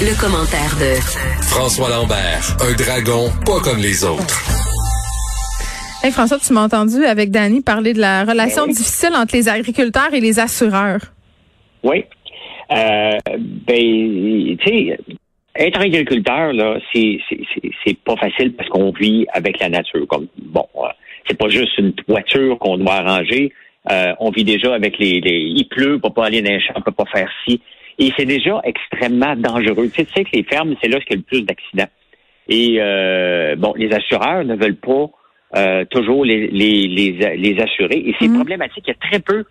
Le, 0.00 0.18
commentaire 0.18 0.72
de 0.80 0.96
François 1.42 1.90
Lambert, 1.90 2.56
un 2.64 2.72
dragon 2.72 3.28
pas 3.44 3.60
comme 3.60 3.82
les 3.82 4.02
autres. 4.02 4.32
Hey 6.02 6.10
François, 6.10 6.38
tu 6.38 6.54
m'as 6.54 6.64
entendu 6.64 7.04
avec 7.04 7.30
Danny 7.30 7.60
parler 7.60 7.92
de 7.92 8.00
la 8.00 8.24
relation 8.24 8.66
difficile 8.66 9.10
entre 9.14 9.36
les 9.36 9.50
agriculteurs 9.50 10.14
et 10.14 10.20
les 10.20 10.40
assureurs. 10.40 11.00
Oui. 11.82 12.04
Euh, 12.72 13.18
ben, 13.28 14.56
tu 14.56 14.58
sais, 14.64 14.98
être 15.56 15.80
agriculteur, 15.80 16.54
là, 16.54 16.78
c'est, 16.94 17.18
c'est, 17.84 17.98
pas 17.98 18.16
facile 18.16 18.54
parce 18.54 18.70
qu'on 18.70 18.92
vit 18.92 19.26
avec 19.34 19.60
la 19.60 19.68
nature. 19.68 20.06
Comme, 20.08 20.28
bon, 20.38 20.66
euh, 20.76 20.88
c'est 21.28 21.36
pas 21.36 21.50
juste 21.50 21.76
une 21.76 21.92
toiture 21.92 22.58
qu'on 22.58 22.78
doit 22.78 22.94
arranger. 22.94 23.52
Euh, 23.90 24.14
on 24.18 24.30
vit 24.30 24.44
déjà 24.44 24.74
avec 24.74 24.98
les, 24.98 25.20
les, 25.20 25.52
il 25.54 25.68
pleut, 25.68 25.96
on 25.96 26.08
peut 26.08 26.14
pas 26.14 26.26
aller 26.26 26.40
dans 26.40 26.50
les 26.50 26.60
champs, 26.60 26.72
on 26.76 26.80
peut 26.80 26.90
pas 26.90 27.06
faire 27.12 27.28
ci. 27.46 27.60
Et 28.00 28.12
c'est 28.16 28.24
déjà 28.24 28.60
extrêmement 28.64 29.36
dangereux. 29.36 29.90
Tu 29.94 30.06
sais, 30.06 30.24
que 30.24 30.30
les 30.32 30.42
fermes, 30.42 30.74
c'est 30.82 30.88
là 30.88 30.98
qu'il 31.00 31.10
y 31.10 31.14
a 31.14 31.16
le 31.16 31.22
plus 31.22 31.42
d'accidents. 31.42 31.90
Et 32.48 32.78
euh, 32.80 33.54
bon, 33.56 33.74
les 33.76 33.92
assureurs 33.92 34.42
ne 34.42 34.56
veulent 34.56 34.80
pas 34.80 35.10
euh, 35.56 35.84
toujours 35.84 36.24
les, 36.24 36.48
les, 36.48 36.88
les, 36.88 37.36
les, 37.36 37.60
assurer. 37.60 37.98
Et 37.98 38.16
c'est 38.18 38.28
mm. 38.28 38.36
problématique. 38.36 38.84
Il 38.86 38.90
y 38.90 38.92
a 38.92 39.08
très 39.08 39.20
peu, 39.20 39.44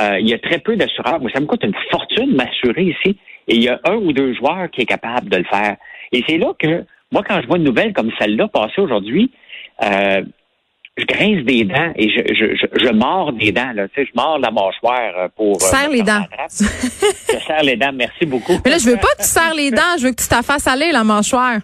euh, 0.00 0.18
il 0.18 0.28
y 0.28 0.32
a 0.32 0.38
très 0.38 0.58
peu 0.58 0.74
d'assureurs. 0.74 1.20
Moi, 1.20 1.30
ça 1.34 1.40
me 1.40 1.46
coûte 1.46 1.64
une 1.64 1.74
fortune 1.90 2.34
m'assurer 2.34 2.84
ici. 2.84 3.18
Et 3.46 3.56
il 3.56 3.62
y 3.62 3.68
a 3.68 3.78
un 3.84 3.96
ou 3.96 4.12
deux 4.14 4.32
joueurs 4.34 4.70
qui 4.70 4.80
est 4.80 4.86
capable 4.86 5.28
de 5.28 5.36
le 5.36 5.44
faire. 5.44 5.76
Et 6.12 6.24
c'est 6.26 6.38
là 6.38 6.52
que, 6.58 6.84
moi, 7.10 7.22
quand 7.28 7.42
je 7.42 7.46
vois 7.46 7.58
une 7.58 7.64
nouvelle 7.64 7.92
comme 7.92 8.10
celle-là 8.18 8.48
passer 8.48 8.80
aujourd'hui, 8.80 9.30
euh, 9.82 10.22
je 10.96 11.04
grince 11.06 11.44
des 11.44 11.64
dents 11.64 11.92
et 11.96 12.10
je, 12.10 12.34
je, 12.34 12.54
je, 12.54 12.84
je 12.84 12.92
mords 12.92 13.32
des 13.32 13.50
dents. 13.50 13.72
Là. 13.72 13.88
Tu 13.88 13.94
sais, 14.02 14.06
je 14.06 14.12
mords 14.14 14.38
la 14.38 14.50
mâchoire 14.50 15.18
euh, 15.18 15.28
pour. 15.34 15.58
Tu 15.58 15.66
serres 15.66 15.90
les 15.90 16.02
dents. 16.02 16.24
je 16.50 17.38
serre 17.38 17.62
les 17.62 17.76
dents, 17.76 17.92
merci 17.94 18.26
beaucoup. 18.26 18.58
Mais 18.64 18.72
là, 18.72 18.78
je 18.78 18.90
veux 18.90 18.96
pas 18.96 19.08
que 19.16 19.22
tu 19.22 19.28
serres 19.28 19.54
les 19.54 19.70
dents, 19.70 19.96
je 19.98 20.04
veux 20.04 20.10
que 20.10 20.22
tu 20.22 20.28
t'en 20.28 20.42
fasses 20.42 20.66
aller 20.66 20.92
la 20.92 21.04
mâchoire. 21.04 21.60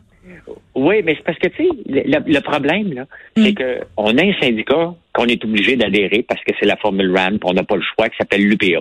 Oui, 0.75 1.03
mais 1.05 1.15
c'est 1.17 1.25
parce 1.25 1.39
que, 1.39 1.49
tu 1.49 1.65
sais, 1.65 1.69
le, 1.87 2.41
problème, 2.41 2.93
là, 2.93 3.07
c'est 3.37 3.51
mm. 3.51 3.55
que 3.55 3.81
on 3.97 4.17
a 4.17 4.23
un 4.23 4.33
syndicat 4.41 4.95
qu'on 5.13 5.27
est 5.27 5.45
obligé 5.45 5.77
d'adhérer 5.77 6.23
parce 6.23 6.41
que 6.45 6.53
c'est 6.59 6.67
la 6.67 6.77
Formule 6.77 7.15
RAM, 7.15 7.39
on 7.43 7.53
n'a 7.53 7.65
pas 7.65 7.77
le 7.77 7.83
choix, 7.83 8.09
qui 8.09 8.17
s'appelle 8.17 8.47
l'UPA. 8.47 8.81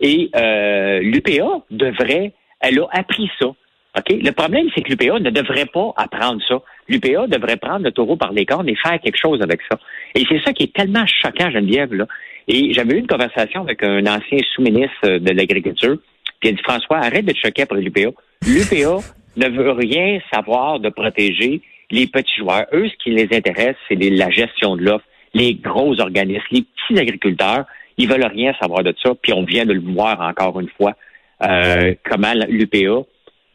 Et 0.00 0.30
euh, 0.34 1.00
l'UPA 1.00 1.62
devrait, 1.70 2.32
elle 2.60 2.80
a 2.80 2.86
appris 2.92 3.30
ça. 3.38 3.46
OK? 3.98 4.16
Le 4.22 4.30
problème, 4.30 4.68
c'est 4.74 4.82
que 4.82 4.90
l'UPA 4.90 5.18
ne 5.18 5.30
devrait 5.30 5.66
pas 5.66 5.92
apprendre 5.96 6.40
ça. 6.46 6.60
L'UPA 6.88 7.26
devrait 7.26 7.56
prendre 7.56 7.84
le 7.84 7.92
taureau 7.92 8.16
par 8.16 8.32
les 8.32 8.46
cornes 8.46 8.68
et 8.68 8.76
faire 8.76 9.00
quelque 9.00 9.18
chose 9.18 9.42
avec 9.42 9.60
ça. 9.70 9.78
Et 10.14 10.24
c'est 10.28 10.40
ça 10.44 10.52
qui 10.52 10.64
est 10.64 10.72
tellement 10.72 11.06
choquant, 11.06 11.50
Geneviève, 11.50 11.92
là. 11.94 12.06
Et 12.48 12.72
j'avais 12.72 12.94
eu 12.94 12.98
une 12.98 13.06
conversation 13.06 13.62
avec 13.62 13.82
un 13.82 14.06
ancien 14.06 14.38
sous-ministre 14.54 15.18
de 15.18 15.30
l'Agriculture, 15.32 15.98
qui 16.40 16.48
a 16.48 16.52
dit, 16.52 16.62
François, 16.62 16.98
arrête 16.98 17.24
de 17.24 17.32
te 17.32 17.38
choquer 17.38 17.66
pour 17.66 17.76
l'UPA. 17.76 18.10
L'UPA 18.46 18.98
ne 19.36 19.48
veut 19.48 19.72
rien 19.72 20.20
savoir 20.32 20.80
de 20.80 20.88
protéger 20.88 21.60
les 21.90 22.06
petits 22.06 22.36
joueurs. 22.38 22.66
Eux, 22.72 22.88
ce 22.88 22.94
qui 23.02 23.10
les 23.10 23.28
intéresse, 23.36 23.76
c'est 23.88 23.96
la 23.96 24.30
gestion 24.30 24.76
de 24.76 24.82
l'offre, 24.82 25.04
les 25.34 25.54
gros 25.54 26.00
organismes, 26.00 26.42
les 26.50 26.62
petits 26.62 27.00
agriculteurs. 27.00 27.64
Ils 27.98 28.08
veulent 28.08 28.24
rien 28.24 28.54
savoir 28.60 28.82
de 28.82 28.94
ça. 29.02 29.14
Puis 29.20 29.32
on 29.32 29.44
vient 29.44 29.66
de 29.66 29.72
le 29.72 29.80
voir 29.80 30.20
encore 30.20 30.60
une 30.60 30.70
fois, 30.70 30.94
euh, 31.42 31.94
comment 32.08 32.32
l'UPA 32.48 33.04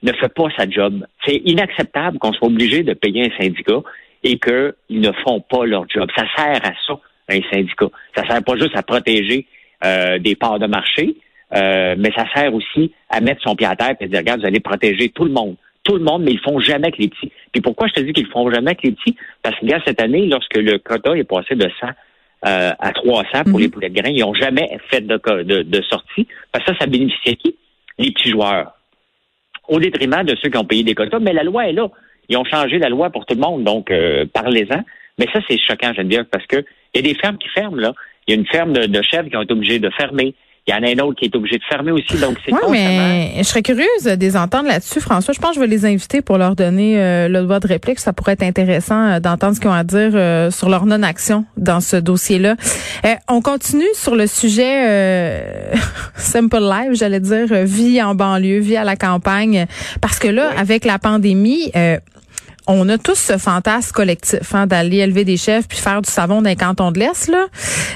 ne 0.03 0.13
fait 0.13 0.33
pas 0.33 0.47
sa 0.57 0.69
job. 0.69 1.05
C'est 1.25 1.41
inacceptable 1.45 2.19
qu'on 2.19 2.33
soit 2.33 2.47
obligé 2.47 2.83
de 2.83 2.93
payer 2.93 3.25
un 3.25 3.37
syndicat 3.41 3.81
et 4.23 4.39
qu'ils 4.39 5.01
ne 5.01 5.11
font 5.23 5.41
pas 5.41 5.65
leur 5.65 5.87
job. 5.89 6.09
Ça 6.15 6.25
sert 6.35 6.61
à 6.63 6.73
ça, 6.87 6.99
un 7.29 7.39
syndicat. 7.51 7.87
Ça 8.15 8.27
sert 8.27 8.43
pas 8.43 8.55
juste 8.55 8.75
à 8.75 8.83
protéger 8.83 9.45
euh, 9.83 10.19
des 10.19 10.35
parts 10.35 10.59
de 10.59 10.67
marché, 10.67 11.15
euh, 11.53 11.95
mais 11.97 12.11
ça 12.15 12.25
sert 12.33 12.53
aussi 12.53 12.91
à 13.09 13.21
mettre 13.21 13.41
son 13.43 13.55
pied 13.55 13.67
à 13.67 13.75
terre 13.75 13.95
et 13.99 14.07
dire, 14.07 14.19
regarde, 14.19 14.41
vous 14.41 14.47
allez 14.47 14.59
protéger 14.59 15.09
tout 15.09 15.25
le 15.25 15.31
monde. 15.31 15.55
Tout 15.83 15.97
le 15.97 16.03
monde, 16.03 16.23
mais 16.23 16.31
ils 16.31 16.39
font 16.39 16.59
jamais 16.59 16.87
avec 16.87 16.97
les 16.97 17.09
petits. 17.09 17.31
Puis 17.51 17.61
pourquoi 17.61 17.87
je 17.87 17.93
te 17.93 17.99
dis 18.01 18.13
qu'ils 18.13 18.27
font 18.27 18.49
jamais 18.49 18.71
avec 18.71 18.83
les 18.83 18.91
petits? 18.91 19.15
Parce 19.43 19.55
que, 19.59 19.65
regarde, 19.65 19.83
cette 19.85 20.01
année, 20.01 20.25
lorsque 20.25 20.57
le 20.57 20.79
quota 20.79 21.15
est 21.15 21.23
passé 21.23 21.53
de 21.53 21.69
100 21.79 21.87
euh, 22.47 22.71
à 22.79 22.91
300 22.91 23.43
pour 23.43 23.53
mhm. 23.53 23.59
les 23.59 23.69
poulets 23.69 23.89
de 23.89 24.01
grains, 24.01 24.09
ils 24.09 24.21
n'ont 24.21 24.33
jamais 24.33 24.79
fait 24.89 25.01
de, 25.01 25.19
de, 25.43 25.61
de 25.61 25.81
sortie. 25.83 26.27
Parce 26.51 26.65
que 26.65 26.73
ça, 26.73 26.79
ça 26.79 26.87
bénéficie 26.87 27.37
qui? 27.37 27.55
Les 27.99 28.11
petits 28.11 28.31
joueurs 28.31 28.74
au 29.67 29.79
détriment 29.79 30.23
de 30.23 30.35
ceux 30.41 30.49
qui 30.49 30.57
ont 30.57 30.65
payé 30.65 30.83
des 30.83 30.95
quotas. 30.95 31.19
Mais 31.19 31.33
la 31.33 31.43
loi 31.43 31.67
est 31.67 31.73
là. 31.73 31.89
Ils 32.29 32.37
ont 32.37 32.45
changé 32.45 32.79
la 32.79 32.89
loi 32.89 33.09
pour 33.09 33.25
tout 33.25 33.35
le 33.35 33.41
monde, 33.41 33.63
donc 33.63 33.91
euh, 33.91 34.25
parlez-en. 34.33 34.83
Mais 35.17 35.27
ça, 35.31 35.39
c'est 35.47 35.57
choquant, 35.57 35.93
Geneviève, 35.93 36.25
parce 36.25 36.45
que 36.47 36.57
il 36.93 37.05
y 37.05 37.09
a 37.09 37.13
des 37.13 37.19
fermes 37.19 37.37
qui 37.37 37.49
ferment, 37.49 37.77
là. 37.77 37.93
Il 38.27 38.33
y 38.33 38.37
a 38.37 38.39
une 38.39 38.47
ferme 38.47 38.73
de, 38.73 38.85
de 38.85 39.01
chèvres 39.01 39.29
qui 39.29 39.37
ont 39.37 39.41
été 39.41 39.53
obligées 39.53 39.79
de 39.79 39.89
fermer. 39.91 40.33
Il 40.67 40.73
y 40.73 40.73
en 40.73 40.81
a 40.81 40.89
un 40.89 41.05
autre 41.05 41.19
qui 41.19 41.25
est 41.25 41.35
obligé 41.35 41.59
de 41.59 41.63
fermer 41.63 41.91
aussi. 41.91 42.17
Donc, 42.17 42.37
c'est 42.43 42.51
Oui, 42.51 42.59
mais 42.71 43.33
je 43.37 43.43
serais 43.43 43.61
curieuse 43.61 44.03
de 44.03 44.19
les 44.19 44.35
entendre 44.35 44.67
là-dessus, 44.67 44.99
François. 44.99 45.31
Je 45.31 45.39
pense 45.39 45.51
que 45.51 45.55
je 45.57 45.59
vais 45.59 45.67
les 45.67 45.85
inviter 45.85 46.23
pour 46.23 46.39
leur 46.39 46.55
donner 46.55 46.99
euh, 46.99 47.27
le 47.27 47.43
droit 47.43 47.59
de 47.59 47.67
réplique. 47.67 47.99
Ça 47.99 48.13
pourrait 48.13 48.31
être 48.31 48.41
intéressant 48.41 48.99
euh, 48.99 49.19
d'entendre 49.19 49.55
ce 49.55 49.59
qu'ils 49.59 49.69
ont 49.69 49.73
à 49.73 49.83
dire 49.83 50.09
euh, 50.15 50.49
sur 50.49 50.69
leur 50.69 50.87
non-action 50.87 51.45
dans 51.55 51.81
ce 51.81 51.97
dossier-là. 51.97 52.55
on 53.29 53.41
continue 53.41 53.85
sur 53.93 54.15
le 54.15 54.25
sujet 54.25 55.71
Simple 56.15 56.59
Life, 56.59 56.93
j'allais 56.93 57.19
dire, 57.19 57.45
vie 57.63 58.01
en 58.01 58.15
banlieue, 58.15 58.57
vie 58.57 58.77
à 58.77 58.83
la 58.83 58.95
campagne. 58.95 59.67
Parce 60.01 60.17
que 60.17 60.27
là, 60.27 60.49
avec 60.57 60.83
la 60.83 60.97
pandémie, 60.97 61.71
on 62.67 62.89
a 62.89 62.97
tous 62.97 63.15
ce 63.15 63.37
fantasme 63.37 63.91
collectif 63.93 64.53
hein, 64.53 64.67
d'aller 64.67 64.97
élever 64.97 65.23
des 65.23 65.37
chefs 65.37 65.67
puis 65.67 65.77
faire 65.77 66.01
du 66.01 66.09
savon 66.09 66.41
dans 66.41 66.49
les 66.49 66.55
cantons 66.55 66.91
de 66.91 66.99
l'Est. 66.99 67.27
Là. 67.29 67.45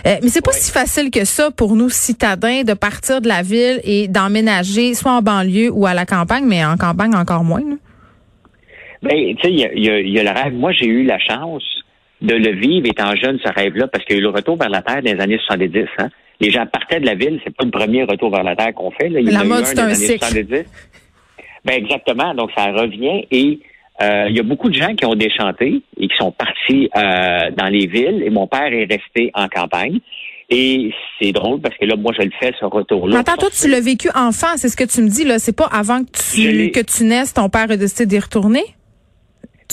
Euh, 0.06 0.16
mais 0.22 0.30
c'est 0.30 0.44
pas 0.44 0.52
si 0.52 0.72
facile 0.72 1.12
que 1.12 1.26
ça 1.26 1.52
pour 1.52 1.76
nous 1.76 1.90
citadins 1.90 2.64
de 2.64 2.74
partir 2.74 3.22
de 3.22 3.28
la 3.28 3.42
ville 3.42 3.80
et 3.84 4.08
d'emménager 4.08 4.94
soit 4.94 5.14
en 5.14 5.22
banlieue 5.22 5.72
ou 5.72 5.86
à 5.86 5.94
la 5.94 6.06
campagne, 6.06 6.46
mais 6.46 6.64
en 6.64 6.78
campagne 6.78 7.16
encore 7.16 7.44
moins. 7.44 7.62
Là. 7.62 7.76
Ben, 9.02 9.36
tu 9.36 9.42
sais, 9.42 9.70
il 9.76 10.12
y 10.12 10.20
a, 10.20 10.24
le 10.24 10.30
rêve. 10.30 10.54
Moi, 10.54 10.72
j'ai 10.74 10.88
eu 10.88 11.04
la 11.04 11.20
chance 11.20 11.64
de 12.22 12.36
le 12.36 12.52
vivre 12.52 12.86
étant 12.86 13.16
jeune, 13.16 13.40
ce 13.44 13.52
rêve-là, 13.52 13.88
parce 13.88 14.04
qu'il 14.04 14.18
y 14.18 14.20
a 14.20 14.22
eu 14.22 14.24
le 14.24 14.30
retour 14.30 14.58
vers 14.58 14.70
la 14.70 14.82
Terre 14.82 15.02
dans 15.02 15.14
les 15.14 15.22
années 15.22 15.40
70. 15.48 15.86
Hein. 16.00 16.10
Les 16.42 16.52
gens 16.52 16.66
partaient 16.66 17.00
de 17.00 17.06
la 17.06 17.16
ville, 17.16 17.40
c'est 17.44 17.56
pas 17.56 17.64
le 17.64 17.72
premier 17.72 18.04
retour 18.04 18.30
vers 18.30 18.44
la 18.44 18.58
Terre 18.58 18.74
qu'on 18.74 18.92
fait. 18.92 19.08
Là. 19.08 19.22
Il 19.22 19.32
la 19.32 19.46
mode, 19.46 19.66
c'est 19.66 19.80
un, 19.80 19.94
cycle. 19.94 20.66
Ben, 21.66 21.74
exactement. 21.74 22.34
Donc, 22.34 22.52
ça 22.58 22.66
revient 22.72 23.26
et 23.32 23.62
il 24.02 24.36
y 24.36 24.40
a 24.40 24.44
beaucoup 24.44 24.70
de 24.70 24.76
gens 24.76 24.96
qui 24.96 25.06
ont 25.06 25.16
déchanté 25.16 25.82
et 26.00 26.08
qui 26.08 26.16
sont 26.18 26.32
partis 26.32 26.90
euh, 26.96 27.52
dans 27.56 27.68
les 27.68 27.88
villes 27.88 28.24
et 28.24 28.30
mon 28.30 28.48
père 28.48 28.72
est 28.72 28.86
resté 28.86 29.32
en 29.34 29.48
campagne. 29.48 30.00
Et 30.50 30.92
c'est 31.22 31.32
drôle 31.32 31.62
parce 31.62 31.78
que 31.78 31.86
là, 31.86 31.96
moi, 31.96 32.12
je 32.18 32.24
le 32.24 32.32
fais, 32.40 32.54
ce 32.60 32.66
retour-là. 32.66 33.20
Attends, 33.20 33.38
toi, 33.38 33.50
tu 33.50 33.70
l'as 33.70 33.82
vécu 33.82 34.10
enfant, 34.16 34.56
c'est 34.56 34.70
ce 34.70 34.76
que 34.76 34.84
tu 34.84 35.02
me 35.02 35.10
dis, 35.10 35.24
là. 35.24 35.38
C'est 35.38 35.56
pas 35.56 35.70
avant 35.72 36.04
que 36.04 36.10
tu, 36.12 36.72
que 36.72 36.80
tu 36.80 37.04
naisses, 37.04 37.34
ton 37.36 37.50
père 37.50 37.70
a 37.70 37.78
décidé 37.78 38.08
d'y 38.08 38.20
retourner? 38.20 38.64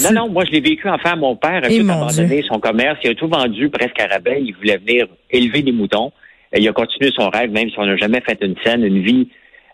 Non, 0.03 0.12
non, 0.12 0.28
moi, 0.28 0.44
je 0.44 0.50
l'ai 0.50 0.60
vécu 0.60 0.86
enfant. 0.86 1.16
Mon 1.16 1.36
père 1.36 1.65
a 1.65 1.69
tout 1.69 1.81
abandonné 1.81 2.42
son 2.47 2.60
commerce. 2.60 2.98
Il 3.03 3.10
a 3.10 3.15
tout 3.15 3.28
vendu 3.28 3.70
presque 3.70 3.98
à 3.98 4.06
rabais. 4.06 4.42
Il 4.42 4.54
voulait 4.54 4.76
venir 4.76 5.06
élever 5.31 5.62
des 5.62 5.72
moutons. 5.72 6.12
Il 6.54 6.69
a 6.69 6.72
continué 6.72 7.10
son 7.16 7.31
rêve, 7.31 7.50
même 7.50 7.70
si 7.70 7.78
on 7.78 7.86
n'a 7.86 7.97
jamais 7.97 8.20
fait 8.20 8.38
une 8.42 8.54
scène, 8.62 8.84
une 8.84 9.03
vie 9.03 9.28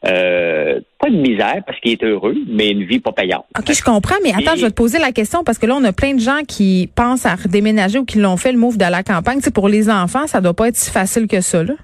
euh, 0.05 0.81
pas 0.99 1.11
de 1.11 1.17
misère 1.17 1.63
parce 1.67 1.79
qu'il 1.81 1.93
est 1.93 2.03
heureux, 2.03 2.35
mais 2.49 2.71
une 2.71 2.85
vie 2.85 2.99
pas 2.99 3.13
payante. 3.13 3.45
OK, 3.57 3.73
je 3.73 3.83
comprends, 3.83 4.17
mais 4.23 4.31
attends, 4.31 4.57
je 4.57 4.63
vais 4.63 4.71
te 4.71 4.75
poser 4.75 4.99
la 4.99 5.13
question 5.13 5.45
parce 5.45 5.59
que 5.59 5.67
là, 5.67 5.77
on 5.77 5.85
a 5.85 5.93
plein 5.93 6.15
de 6.15 6.21
gens 6.21 6.41
qui 6.47 6.91
pensent 6.95 7.25
à 7.25 7.37
redéménager 7.37 7.99
ou 7.99 8.05
qui 8.05 8.19
l'ont 8.19 8.37
fait 8.37 8.53
le 8.53 8.59
move 8.59 8.79
de 8.79 8.85
la 8.91 9.03
campagne. 9.03 9.41
Tu 9.41 9.51
pour 9.53 9.69
les 9.69 9.89
enfants, 9.91 10.27
ça 10.27 10.41
doit 10.41 10.55
pas 10.55 10.69
être 10.69 10.77
si 10.77 10.91
facile 10.91 11.29
que 11.29 11.41
ça, 11.41 11.63
là. 11.63 11.75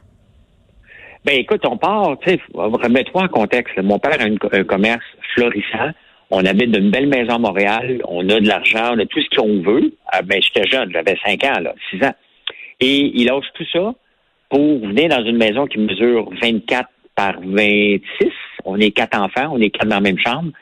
Ben 1.25 1.37
écoute, 1.39 1.63
on 1.67 1.77
part, 1.77 2.17
tu 2.21 2.31
sais, 2.31 2.41
remets-toi 2.55 3.23
en 3.23 3.29
contexte. 3.29 3.77
Mon 3.83 3.99
père 3.99 4.17
a 4.21 4.57
un 4.57 4.65
commerce 4.65 5.05
florissant. 5.35 5.91
On 6.31 6.45
habite 6.45 6.71
d'une 6.71 6.91
belle 6.91 7.09
maison 7.09 7.35
à 7.35 7.39
Montréal. 7.39 8.01
On 8.07 8.29
a 8.29 8.41
de 8.41 8.47
l'argent, 8.47 8.95
on 8.95 8.99
a 8.99 9.07
tout 9.07 9.21
ce 9.21 9.37
qu'on 9.37 9.61
veut. 9.63 9.93
Ah, 10.07 10.23
ben, 10.23 10.41
j'étais 10.43 10.67
jeune, 10.69 10.91
j'avais 10.93 11.17
5 11.25 11.45
ans, 11.45 11.61
là, 11.61 11.75
6 11.91 12.05
ans. 12.05 12.15
Et 12.81 13.11
il 13.15 13.27
lâche 13.27 13.47
tout 13.55 13.67
ça 13.73 13.95
pour 14.51 14.79
venir 14.81 15.09
dans 15.09 15.25
une 15.25 15.37
maison 15.37 15.67
qui 15.67 15.79
mesure 15.79 16.31
24 16.41 16.89
par 17.19 17.35
26. 17.43 18.31
On 18.65 18.79
est 18.79 18.93
quatre 18.93 19.19
enfants, 19.19 19.51
on 19.53 19.61
est 19.61 19.71
quatre 19.71 19.89
dans 19.89 19.97
la 19.97 20.01
même 20.01 20.19
chambre. 20.19 20.53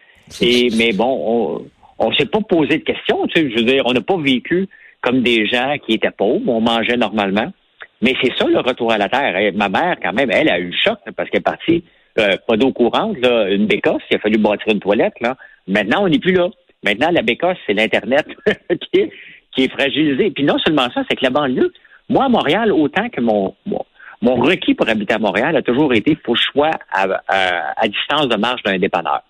Et, 0.41 0.70
mais 0.79 0.93
bon, 0.93 1.69
on 1.99 2.11
ne 2.11 2.14
s'est 2.14 2.25
pas 2.25 2.41
posé 2.41 2.79
de 2.79 2.82
questions. 2.82 3.26
Tu 3.26 3.43
sais, 3.43 3.50
je 3.50 3.56
veux 3.56 3.64
dire, 3.64 3.82
on 3.85 3.93
n'a 3.93 4.00
pas 4.00 4.17
vécu 4.17 4.67
comme 5.03 5.20
des 5.20 5.47
gens 5.47 5.76
qui 5.85 5.93
étaient 5.93 6.11
pauvres. 6.11 6.49
On 6.49 6.62
mangeait 6.62 6.97
normalement. 6.97 7.53
Mais 8.00 8.14
c'est 8.23 8.32
ça 8.38 8.47
le 8.47 8.61
retour 8.61 8.91
à 8.91 8.97
la 8.97 9.11
terre. 9.11 9.53
ma 9.55 9.69
mère, 9.69 9.97
quand 10.03 10.14
même, 10.14 10.31
elle 10.31 10.49
a 10.49 10.58
eu 10.58 10.69
le 10.69 10.76
choc 10.82 10.99
parce 11.14 11.29
qu'elle 11.29 11.41
est 11.41 11.44
partie 11.44 11.85
euh, 12.19 12.37
pas 12.47 12.56
d'eau 12.56 12.73
courante, 12.73 13.19
là, 13.19 13.50
une 13.50 13.67
bécasse, 13.67 14.00
il 14.11 14.17
a 14.17 14.19
fallu 14.20 14.38
bâtir 14.38 14.73
une 14.73 14.81
toilette. 14.81 15.20
Là. 15.20 15.37
Maintenant, 15.69 16.05
on 16.05 16.08
n'est 16.08 16.19
plus 16.19 16.32
là. 16.32 16.49
Maintenant, 16.82 17.11
la 17.11 17.20
bécasse, 17.20 17.58
c'est 17.67 17.75
l'Internet 17.75 18.26
qui, 18.47 19.00
est, 19.00 19.11
qui 19.55 19.64
est 19.64 19.70
fragilisé. 19.70 20.31
Puis 20.31 20.44
non 20.44 20.58
seulement 20.58 20.88
ça, 20.94 21.05
c'est 21.08 21.17
que 21.17 21.25
la 21.25 21.31
banlieue, 21.31 21.70
moi, 22.08 22.25
à 22.25 22.29
Montréal, 22.31 22.73
autant 22.73 23.11
que 23.11 23.20
mon, 23.20 23.55
mon, 23.67 23.85
mon 24.22 24.34
requis 24.36 24.74
pour 24.74 24.88
habiter 24.88 25.14
à 25.14 25.18
Montréal 25.18 25.56
a 25.56 25.62
toujours 25.62 25.92
été, 25.94 26.12
il 26.12 26.16
faut 26.24 26.32
que 26.34 26.38
je 26.38 26.44
sois 26.46 26.70
à, 26.90 27.06
à, 27.28 27.80
à 27.80 27.88
distance 27.88 28.28
de 28.28 28.36
marche 28.36 28.62
d'un 28.62 28.78
dépanneur. 28.78 29.22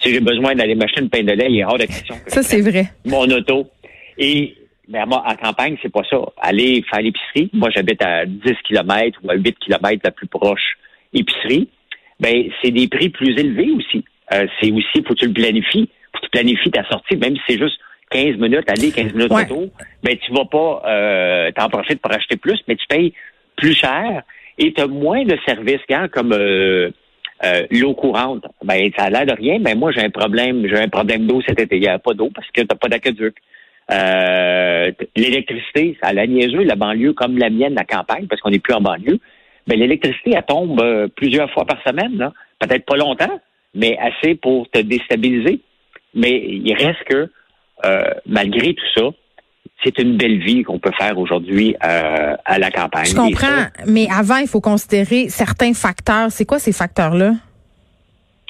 Si 0.00 0.10
j'ai 0.12 0.20
besoin 0.20 0.54
d'aller 0.54 0.74
m'acheter 0.74 1.00
une 1.02 1.10
pain 1.10 1.22
de 1.22 1.32
lait, 1.32 1.46
il 1.50 1.58
est 1.58 1.64
hors 1.64 1.76
de 1.78 1.84
question. 1.84 2.14
que 2.24 2.30
Ça, 2.30 2.42
c'est 2.42 2.60
vrai. 2.62 2.86
mon 3.04 3.24
auto. 3.30 3.68
Et 4.18 4.56
ben, 4.88 5.04
moi, 5.06 5.22
en 5.26 5.34
campagne, 5.36 5.76
c'est 5.82 5.92
pas 5.92 6.02
ça. 6.08 6.16
Aller 6.40 6.82
faire 6.90 7.00
l'épicerie. 7.02 7.50
Moi, 7.52 7.68
j'habite 7.74 8.02
à 8.02 8.24
10 8.26 8.40
km 8.66 9.20
ou 9.22 9.30
à 9.30 9.34
8 9.34 9.56
km 9.60 10.00
la 10.04 10.10
plus 10.10 10.26
proche 10.26 10.76
épicerie. 11.12 11.68
Ben, 12.18 12.44
c'est 12.62 12.70
des 12.70 12.88
prix 12.88 13.08
plus 13.10 13.38
élevés 13.38 13.70
aussi. 13.72 14.04
Euh, 14.32 14.46
c'est 14.60 14.70
aussi, 14.70 15.02
faut 15.06 15.14
que 15.14 15.20
tu 15.20 15.26
le 15.26 15.32
planifies. 15.32 15.88
Faut 16.12 16.20
que 16.20 16.24
tu 16.26 16.30
planifies 16.30 16.70
ta 16.70 16.84
sortie, 16.88 17.16
même 17.16 17.36
si 17.36 17.42
c'est 17.48 17.58
juste 17.58 17.78
15 18.10 18.36
minutes 18.38 18.68
aller, 18.70 18.90
15 18.90 19.12
minutes 19.14 19.30
Ouais. 19.32 19.42
retour. 19.42 19.68
Ben, 20.02 20.16
tu 20.18 20.32
vas 20.32 20.44
pas 20.44 20.82
euh, 20.86 21.50
t'en 21.52 21.68
profiter 21.68 21.96
pour 21.96 22.12
acheter 22.12 22.36
plus, 22.36 22.58
mais 22.68 22.76
tu 22.76 22.86
payes 22.88 23.12
plus 23.60 23.74
cher 23.74 24.22
et 24.58 24.72
tu 24.72 24.80
as 24.80 24.86
moins 24.86 25.24
de 25.24 25.36
services, 25.46 25.80
quand, 25.88 26.08
comme 26.10 26.32
euh, 26.32 26.90
euh, 27.44 27.66
l'eau 27.70 27.94
courante. 27.94 28.44
Ben, 28.62 28.90
ça 28.96 29.04
a 29.04 29.10
l'air 29.10 29.26
de 29.26 29.32
rien, 29.32 29.58
mais 29.58 29.74
moi, 29.74 29.92
j'ai 29.92 30.02
un 30.02 30.10
problème, 30.10 30.66
j'ai 30.66 30.78
un 30.78 30.88
problème 30.88 31.26
d'eau 31.26 31.40
cet 31.46 31.60
été. 31.60 31.76
Il 31.76 31.82
n'y 31.82 31.88
a 31.88 31.98
pas 31.98 32.14
d'eau 32.14 32.30
parce 32.34 32.50
que 32.50 32.62
t'as 32.62 32.74
pas 32.74 32.88
d'aqueduc. 32.88 33.36
Euh, 33.90 34.92
l'électricité, 35.16 35.96
ça 36.00 36.08
a 36.08 36.12
la 36.12 36.26
niaiseux, 36.26 36.62
la 36.62 36.76
banlieue 36.76 37.12
comme 37.12 37.38
la 37.38 37.50
mienne, 37.50 37.74
la 37.74 37.84
campagne, 37.84 38.26
parce 38.26 38.40
qu'on 38.40 38.50
n'est 38.50 38.58
plus 38.58 38.74
en 38.74 38.80
banlieue. 38.80 39.18
Ben, 39.66 39.78
l'électricité, 39.78 40.32
elle 40.34 40.44
tombe 40.44 40.80
euh, 40.80 41.08
plusieurs 41.08 41.50
fois 41.50 41.64
par 41.64 41.82
semaine. 41.82 42.30
Peut-être 42.58 42.84
pas 42.84 42.96
longtemps, 42.96 43.40
mais 43.74 43.96
assez 43.98 44.34
pour 44.34 44.68
te 44.70 44.80
déstabiliser. 44.80 45.60
Mais 46.14 46.30
il 46.30 46.74
reste 46.74 47.02
que, 47.08 47.30
euh, 47.86 48.10
malgré 48.26 48.74
tout 48.74 48.86
ça, 48.96 49.10
c'est 49.82 49.98
une 49.98 50.16
belle 50.16 50.38
vie 50.38 50.62
qu'on 50.62 50.78
peut 50.78 50.92
faire 50.98 51.18
aujourd'hui 51.18 51.74
euh, 51.84 52.36
à 52.44 52.58
la 52.58 52.70
campagne. 52.70 53.06
Je 53.06 53.14
comprends, 53.14 53.66
mais 53.86 54.06
avant, 54.10 54.36
il 54.36 54.46
faut 54.46 54.60
considérer 54.60 55.28
certains 55.28 55.72
facteurs. 55.74 56.30
C'est 56.30 56.44
quoi 56.44 56.58
ces 56.58 56.72
facteurs-là? 56.72 57.32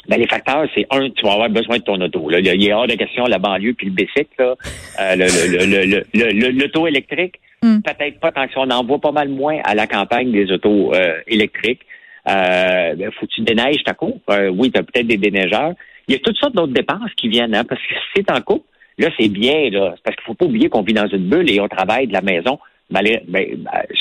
Ben, 0.09 0.19
les 0.19 0.27
facteurs, 0.27 0.67
c'est 0.75 0.87
un, 0.91 1.09
tu 1.11 1.25
vas 1.25 1.35
avoir 1.35 1.51
besoin 1.51 1.79
de 1.79 1.83
ton 1.83 2.01
auto. 2.01 2.29
Là. 2.31 2.41
Il 2.41 2.63
y 2.63 2.71
a 2.71 2.77
hors 2.77 2.87
de 2.87 2.95
question 2.95 3.27
la 3.27 3.39
banlieue 3.39 3.75
puis 3.75 3.87
le 3.87 3.93
bicycle, 3.93 4.29
là, 4.39 4.55
euh, 5.01 5.15
le, 5.17 6.51
l'auto 6.51 6.87
électrique. 6.87 7.37
Mm. 7.63 7.81
Peut-être 7.81 8.19
pas 8.19 8.33
tant 8.33 8.47
que 8.47 8.55
ça. 8.55 8.61
On 8.61 8.71
en 8.71 8.85
voit 8.85 8.99
pas 8.99 9.13
mal 9.13 9.29
moins 9.29 9.61
à 9.65 9.75
la 9.75 9.87
campagne 9.87 10.33
des 10.33 10.51
autos 10.51 10.95
euh, 10.95 11.21
électriques. 11.27 11.83
Euh, 12.29 12.95
ben, 12.95 13.11
faut 13.13 13.27
que 13.27 13.33
tu 13.33 13.43
déneiges 13.43 13.83
ta 13.85 13.95
cour. 13.95 14.19
Euh, 14.31 14.49
oui, 14.49 14.71
tu 14.71 14.79
as 14.79 14.83
peut-être 14.83 15.07
des 15.07 15.17
déneigeurs. 15.17 15.75
Il 16.09 16.15
y 16.15 16.17
a 16.17 16.21
toutes 16.21 16.37
sortes 16.37 16.55
d'autres 16.55 16.73
dépenses 16.73 17.13
qui 17.17 17.29
viennent, 17.29 17.55
hein, 17.55 17.65
parce 17.65 17.81
que 17.81 17.95
si 17.95 18.01
c'est 18.17 18.31
en 18.31 18.41
couple, 18.41 18.67
là, 19.01 19.11
c'est 19.19 19.29
bien, 19.29 19.71
là. 19.71 19.95
Parce 20.05 20.17
qu'il 20.17 20.25
faut 20.27 20.35
pas 20.35 20.45
oublier 20.47 20.69
qu'on 20.69 20.83
vit 20.83 20.95
dans 20.95 21.09
une 21.09 21.29
bulle 21.29 21.51
et 21.51 21.61
on 21.61 21.69
travaille 21.69 22.07
de 22.07 22.13
la 22.13 22.23
maison. 22.23 22.59
Ben, 22.91 23.05
ben, 23.29 23.47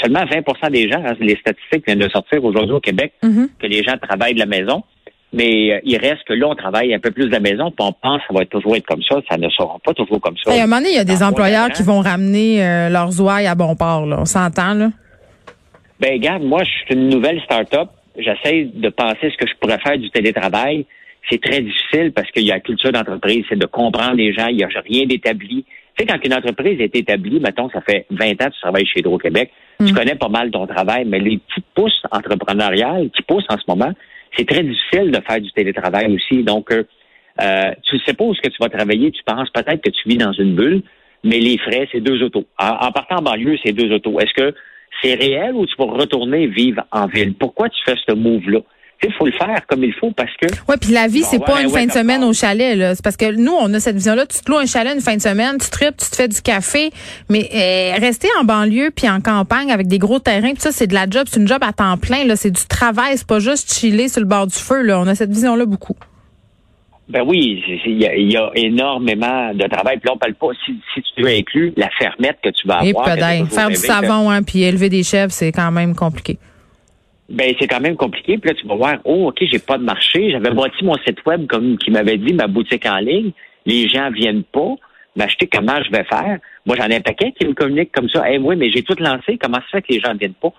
seulement 0.01 0.25
20% 0.25 0.71
des 0.71 0.89
gens, 0.89 1.03
hein, 1.05 1.13
les 1.19 1.35
statistiques 1.35 1.85
viennent 1.85 1.99
de 1.99 2.09
sortir 2.09 2.43
aujourd'hui 2.43 2.73
au 2.73 2.79
Québec, 2.79 3.13
Mhm. 3.21 3.49
que 3.59 3.67
les 3.67 3.83
gens 3.83 3.95
travaillent 4.01 4.33
de 4.33 4.39
la 4.39 4.45
maison. 4.47 4.83
Mais 5.31 5.73
euh, 5.73 5.79
il 5.83 5.95
reste 5.97 6.23
que 6.27 6.33
là, 6.33 6.47
on 6.47 6.55
travaille 6.55 6.91
un 6.91 6.97
peu 6.99 7.11
plus 7.11 7.27
de 7.27 7.31
la 7.31 7.39
maison, 7.39 7.69
puis 7.69 7.85
on 7.87 7.91
pense 7.93 8.19
que 8.21 8.33
ça 8.33 8.39
va 8.39 8.45
toujours 8.45 8.75
être 8.75 8.87
comme 8.87 9.03
ça. 9.03 9.17
Ça 9.29 9.37
ne 9.37 9.47
sera 9.49 9.77
pas 9.85 9.93
toujours 9.93 10.19
comme 10.19 10.35
ça. 10.43 10.51
Hey, 10.51 10.59
à 10.59 10.63
un 10.63 10.65
moment 10.65 10.77
donné, 10.77 10.89
il 10.93 10.95
y 10.95 10.99
a 10.99 11.03
des 11.03 11.21
employeurs 11.21 11.69
qui 11.69 11.83
vont 11.83 11.99
ramener 11.99 12.63
euh, 12.65 12.89
leurs 12.89 13.21
ouailles 13.21 13.45
à 13.45 13.53
bon 13.53 13.75
port. 13.75 14.07
Là. 14.07 14.17
On 14.21 14.25
s'entend, 14.25 14.73
là? 14.73 14.89
Ben, 15.99 16.13
regarde, 16.13 16.41
moi, 16.41 16.63
je 16.63 16.69
suis 16.69 16.95
une 16.95 17.09
nouvelle 17.09 17.39
start-up. 17.41 17.89
J'essaie 18.17 18.69
de 18.73 18.89
penser 18.89 19.29
ce 19.31 19.37
que 19.37 19.47
je 19.47 19.53
pourrais 19.59 19.77
faire 19.79 19.97
du 19.99 20.09
télétravail. 20.09 20.85
C'est 21.29 21.41
très 21.41 21.61
difficile 21.61 22.11
parce 22.13 22.29
qu'il 22.31 22.43
y 22.45 22.51
a 22.51 22.55
la 22.55 22.59
culture 22.59 22.91
d'entreprise, 22.91 23.45
c'est 23.49 23.57
de 23.57 23.65
comprendre 23.65 24.15
les 24.15 24.33
gens. 24.33 24.47
Il 24.47 24.57
n'y 24.57 24.63
a 24.63 24.67
rien 24.67 25.05
d'établi. 25.05 25.65
Tu 25.97 26.05
sais, 26.05 26.05
quand 26.05 26.23
une 26.25 26.33
entreprise 26.33 26.79
est 26.79 26.95
établie, 26.95 27.39
mettons, 27.39 27.69
ça 27.69 27.81
fait 27.81 28.05
20 28.09 28.31
ans 28.41 28.47
que 28.47 28.53
tu 28.53 28.61
travailles 28.61 28.85
chez 28.85 28.99
Hydro-Québec, 28.99 29.51
tu 29.85 29.93
connais 29.93 30.15
pas 30.15 30.29
mal 30.29 30.51
ton 30.51 30.65
travail, 30.67 31.05
mais 31.05 31.19
les 31.19 31.37
petites 31.37 31.65
pousses 31.75 32.01
entrepreneuriales 32.11 33.09
qui 33.11 33.21
poussent 33.21 33.47
en 33.49 33.57
ce 33.57 33.63
moment, 33.67 33.91
c'est 34.37 34.47
très 34.47 34.63
difficile 34.63 35.11
de 35.11 35.19
faire 35.21 35.41
du 35.41 35.51
télétravail 35.51 36.13
aussi. 36.13 36.43
Donc, 36.43 36.71
euh, 36.71 36.83
euh, 37.41 37.71
tu 37.83 37.95
ne 37.95 38.01
sais 38.01 38.13
pas 38.13 38.23
où 38.25 38.33
est-ce 38.33 38.41
que 38.41 38.49
tu 38.49 38.57
vas 38.61 38.69
travailler. 38.69 39.11
Tu 39.11 39.23
penses 39.23 39.49
peut-être 39.49 39.81
que 39.81 39.89
tu 39.89 40.09
vis 40.09 40.17
dans 40.17 40.33
une 40.33 40.55
bulle, 40.55 40.81
mais 41.23 41.39
les 41.39 41.57
frais, 41.57 41.87
c'est 41.91 42.01
deux 42.01 42.21
autos. 42.23 42.45
En, 42.57 42.87
en 42.87 42.91
partant 42.91 43.17
en 43.17 43.21
banlieue, 43.21 43.57
c'est 43.63 43.71
deux 43.71 43.91
autos. 43.93 44.19
Est-ce 44.19 44.33
que 44.33 44.53
c'est 45.01 45.15
réel 45.15 45.53
ou 45.53 45.65
tu 45.65 45.75
vas 45.77 45.85
retourner 45.85 46.47
vivre 46.47 46.83
en 46.91 47.07
ville? 47.07 47.33
Pourquoi 47.33 47.69
tu 47.69 47.79
fais 47.85 47.95
ce 48.07 48.13
move-là? 48.13 48.59
Il 49.01 49.13
faut 49.13 49.25
le 49.25 49.31
faire 49.31 49.65
comme 49.67 49.83
il 49.83 49.93
faut 49.93 50.11
parce 50.11 50.31
que 50.41 50.47
Oui, 50.67 50.75
puis 50.81 50.91
la 50.91 51.07
vie, 51.07 51.23
c'est 51.23 51.37
ouais, 51.39 51.45
pas 51.45 51.61
une 51.61 51.67
ouais, 51.67 51.73
fin 51.81 51.85
de 51.85 51.91
semaine 51.91 52.21
au 52.23 52.33
chalet. 52.33 52.75
là. 52.77 52.95
C'est 52.95 53.01
parce 53.03 53.15
que 53.15 53.31
nous, 53.33 53.53
on 53.53 53.73
a 53.73 53.79
cette 53.79 53.95
vision-là. 53.95 54.25
Tu 54.25 54.39
te 54.41 54.51
loues 54.51 54.57
un 54.57 54.65
chalet 54.65 54.93
une 54.93 54.99
fin 55.01 55.15
de 55.15 55.21
semaine, 55.21 55.57
tu 55.57 55.69
tripes, 55.69 55.95
tu 55.95 56.09
te 56.09 56.15
fais 56.17 56.27
du 56.27 56.41
café. 56.41 56.89
Mais 57.29 57.49
euh, 57.53 57.97
rester 57.99 58.27
en 58.41 58.43
banlieue 58.43 58.91
puis 58.93 59.07
en 59.09 59.21
campagne 59.21 59.71
avec 59.71 59.87
des 59.87 59.99
gros 59.99 60.19
terrains, 60.19 60.51
puis 60.51 60.59
ça, 60.61 60.73
c'est 60.73 60.87
de 60.87 60.93
la 60.93 61.05
job. 61.09 61.27
C'est 61.29 61.39
une 61.39 61.47
job 61.47 61.59
à 61.63 61.71
temps 61.71 61.97
plein. 61.97 62.25
là. 62.25 62.35
C'est 62.35 62.51
du 62.51 62.65
travail. 62.67 63.17
C'est 63.17 63.25
pas 63.27 63.39
juste 63.39 63.73
chiller 63.73 64.09
sur 64.09 64.19
le 64.19 64.27
bord 64.27 64.47
du 64.47 64.55
feu. 64.55 64.81
Là. 64.81 64.99
On 64.99 65.07
a 65.07 65.15
cette 65.15 65.31
vision-là 65.31 65.65
beaucoup. 65.65 65.95
Ben 67.07 67.23
oui, 67.25 67.63
il 67.87 67.97
y, 68.01 68.05
a- 68.05 68.15
il 68.15 68.31
y 68.31 68.37
a 68.37 68.51
énormément 68.53 69.53
de 69.53 69.65
travail. 69.67 69.97
Puis 69.97 70.07
là, 70.07 70.13
on 70.13 70.17
parle 70.17 70.35
pas, 70.35 70.47
si, 70.65 70.73
si 70.93 71.01
tu 71.15 71.23
veux 71.23 71.29
inclure 71.29 71.71
la 71.77 71.89
fermette 71.97 72.37
que 72.43 72.49
tu 72.49 72.67
vas 72.67 72.81
Et 72.83 72.89
avoir. 72.89 73.05
t'as 73.05 73.15
peut-être. 73.15 73.47
Faire 73.51 73.69
du 73.69 73.75
savon, 73.75 74.29
hein, 74.29 74.43
puis 74.43 74.61
élever 74.63 74.89
des 74.89 75.03
chèvres, 75.03 75.31
c'est 75.31 75.51
quand 75.51 75.71
même 75.71 75.95
compliqué. 75.95 76.37
Ben, 77.29 77.53
c'est 77.59 77.67
quand 77.67 77.79
même 77.79 77.95
compliqué. 77.95 78.37
Puis 78.37 78.49
là, 78.49 78.55
tu 78.59 78.65
vas 78.67 78.75
voir, 78.75 78.97
oh, 79.03 79.27
OK, 79.29 79.37
j'ai 79.51 79.59
pas 79.59 79.77
de 79.77 79.83
marché. 79.83 80.31
J'avais 80.31 80.49
bâti 80.51 80.83
mon 80.83 80.95
site 81.05 81.23
web 81.25 81.45
comme 81.47 81.77
qui 81.77 81.91
m'avait 81.91 82.17
dit, 82.17 82.33
ma 82.33 82.47
boutique 82.47 82.85
en 82.85 82.97
ligne. 82.97 83.31
Les 83.65 83.87
gens 83.87 84.09
viennent 84.09 84.43
pas 84.43 84.75
m'acheter. 85.15 85.47
Comment 85.47 85.81
je 85.83 85.91
vais 85.91 86.03
faire? 86.05 86.39
Moi, 86.65 86.75
j'en 86.77 86.87
ai 86.87 86.95
un 86.95 87.01
paquet 87.01 87.31
qui 87.39 87.45
me 87.47 87.53
communique 87.53 87.91
comme 87.91 88.09
ça. 88.09 88.23
Eh 88.31 88.37
oui, 88.39 88.55
mais 88.55 88.71
j'ai 88.71 88.81
tout 88.81 88.95
lancé. 88.99 89.37
Comment 89.39 89.57
ça 89.57 89.63
fait 89.73 89.81
que 89.83 89.93
les 89.93 89.99
gens 89.99 90.13
viennent 90.15 90.33
pas? 90.33 90.51